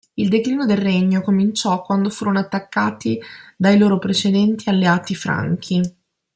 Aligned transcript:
Il 0.15 0.29
declino 0.29 0.65
del 0.65 0.77
regno 0.79 1.21
cominciò 1.21 1.83
quando 1.83 2.09
furono 2.09 2.39
attaccati 2.39 3.19
dai 3.55 3.77
loro 3.77 3.99
precedenti 3.99 4.67
alleati 4.67 5.13
franchi. 5.13 5.79